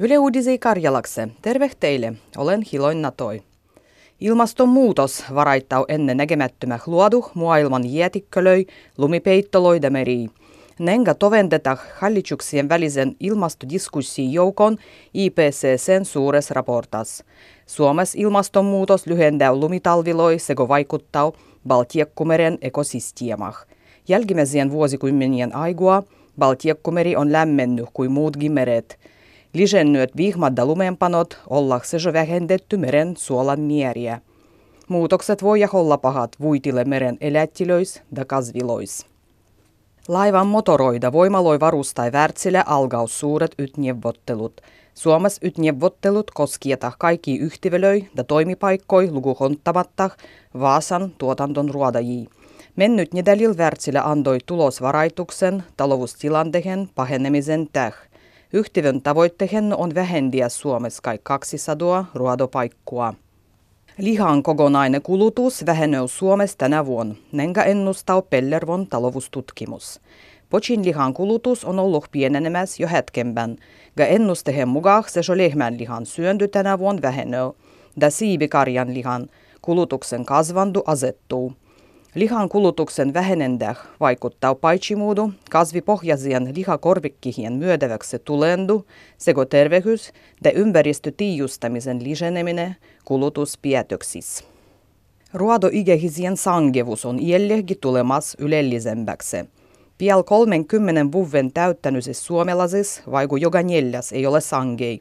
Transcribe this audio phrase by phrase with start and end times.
[0.00, 1.28] Yle Uudisi Karjalakse.
[1.42, 2.12] Terve teille.
[2.36, 3.42] Olen Hiloin Natoi.
[4.20, 8.66] Ilmastonmuutos varaittaa ennen näkemättömä luodu maailman jäätikkölöi,
[8.98, 10.26] lumipeittoloida meri.
[10.78, 14.78] Nenga tovendeta hallituksien välisen ilmastodiskussin joukon
[15.14, 17.24] IPCCn suures raportas.
[17.66, 21.32] Suomessa ilmastonmuutos lyhentää lumitalviloi sekä vaikuttaa
[21.68, 23.66] Baltiakkumeren ekosysteemah.
[24.08, 26.02] Jälkimmäisien vuosikymmenien aigua
[26.38, 28.98] Baltiakkumeri on lämmennyt kuin muutkin meret–
[29.58, 34.20] Lisäännyt vihmadda lumeenpanot ollakseen vähennetty meren suolan mieriä.
[34.88, 39.06] Muutokset voi olla pahat vuitille meren elättilöis ja kasvilois.
[40.08, 44.60] Laivan motoroida voimaloi varustai Wärtsilä algaus suuret ytnievottelut.
[44.94, 50.10] Suomessa ytnievottelut koskieta kaikki yhtivelöi ja toimipaikkoi lukuhonttamatta
[50.60, 52.26] Vaasan tuotanton ruodajii.
[52.76, 57.94] Mennyt nedälil Wärtsilä andoi tulosvaraituksen taloustilantehen pahenemisen täh.
[58.52, 63.14] Yhtiön tavoitteen on vähendiä Suomessa kai 200 ruodopaikkua.
[63.98, 70.00] Lihan kokonainen kulutus vähenee Suomessa tänä vuonna, nenkä ennustaa Pellervon taloustutkimus.
[70.50, 73.56] Pochin lihan kulutus on ollut pienenemässä jo hetkempän,
[73.96, 77.50] ja ennustehen mukaan se lehmän lihan syönty tänä vuonna vähenee,
[78.00, 79.28] ja siipikarjan lihan
[79.62, 81.52] kulutuksen kasvandu asettuu.
[82.18, 84.56] Lihan kulutuksen vähenendä vaikuttaa
[84.96, 88.86] muudu kasvipohjaisien lihakorvikkihien myödeväksi tulendu
[89.18, 90.12] sekä terveys-
[90.44, 94.44] ja ympäristötiijustamisen lisäneminen kulutuspäätöksissä.
[95.34, 99.36] Ruodoikähisien sangevus on jälleen tulemas ylellisemmäksi.
[99.98, 105.00] Pian 30 vuoden täyttänyisissä suomalaisissa vaiku joka neljäs ei ole sangei.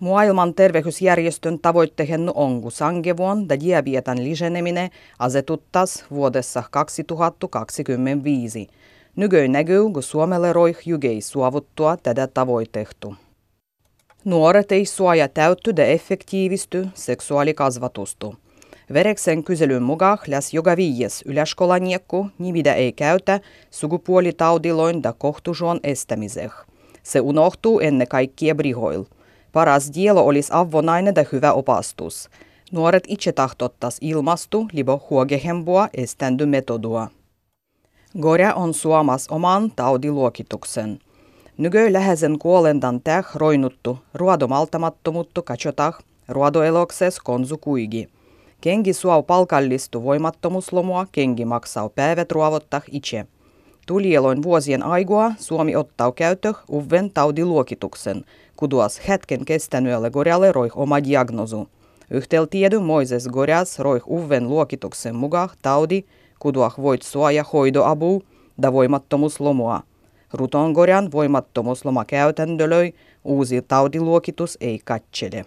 [0.00, 8.68] Maailman terveysjärjestön tavoitteen on sangevuon ja diabetan lisäneminen asetuttas vuodessa 2025.
[9.16, 13.14] Nykyi näkyy, kun Suomelle roih jygei suovuttua tätä tavoitehtu.
[14.24, 18.34] Nuoret ei suoja täytty ja effektiivisty seksuaalikasvatustu.
[18.92, 26.50] Vereksen kyselyn mukaan läs joka viies yläskolaniekku nimitä ei käytä sukupuolitaudiloin ja kohtusuon estämiseen.
[27.02, 29.04] Se unohtuu ennen kaikkea brihoil–
[29.58, 32.28] Paras dielo olisi avonainen ja hyvä opastus.
[32.72, 37.08] Nuoret itse tahtottas ilmastu libo huogehempua eständy metodua.
[38.20, 40.98] Goria on suomas oman taudiluokituksen.
[41.56, 45.98] Nykö läheisen kuolendan täh roinuttu ruodomaltamattomuttu katsotah
[46.28, 48.08] ruodoelokses konsu kuigi.
[48.60, 53.26] Kengi suau palkallistu voimattomuuslomua, kengi maksaa päivät ruovottah itse.
[53.88, 58.24] Tulieloin vuosien aigua Suomi ottaa käyttö uven taudiluokituksen,
[58.56, 61.68] kuduas hetken kestänyölle Gorjalle roih oma diagnozu.
[62.10, 66.04] Yhtel tiedon Moises Gorjas roih uven luokituksen mukaan taudi,
[66.38, 68.22] kuduah voit suoja hoidoabu
[68.62, 69.82] da voimattomuuslomua.
[70.32, 72.92] Ruton Gorjan voimattomuusloma käytändölöi
[73.24, 75.44] uusi taudiluokitus ei katsele.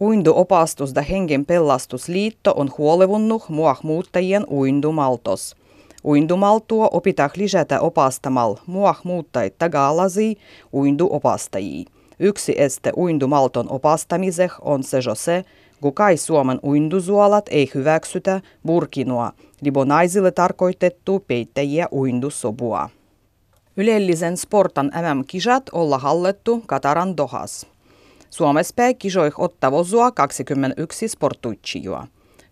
[0.00, 5.56] Uindu-opastus da hengen pelastusliitto on huolevunnut muah muuttajien uindumaltos–
[6.04, 10.38] Uindumaltua opitaan lisätä opastamal muah muuttajat tagalasi
[10.74, 11.84] uinduopastajia.
[12.18, 15.44] Yksi este uindumalton opastamiseh on se jo se,
[15.80, 22.90] kun kai Suomen uindusuolat ei hyväksytä burkinua, libo naisille tarkoitettu peittäjiä uindusobua.
[23.76, 27.66] Ylellisen sportan MM-kisat olla hallettu Kataran Dohas.
[28.30, 32.06] Suomessa kisoih ottavosua 21 sportuitsijua.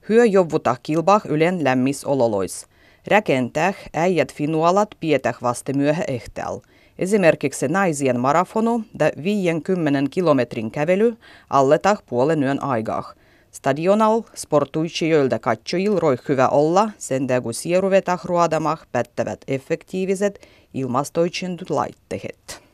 [0.08, 2.04] Hyö jovuta kilbah ylen lämmis
[3.06, 6.60] Rakentää äijät finualat pietäh vaste myöhä ehtäl.
[6.98, 11.16] Esimerkiksi naisien marafonu ja 50 kilometrin kävely
[11.50, 13.12] alletah puolen yön aikaa.
[13.52, 22.67] Stadional sportuitsijoilta katsojil roi hyvä olla, sen kun sieruvetah ruodamah päättävät effektiiviset ilmastoitsindut laitteet.